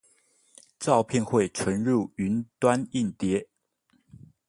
[0.79, 3.47] 照片會存入雲端硬碟